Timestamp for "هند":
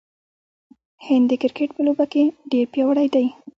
1.05-1.25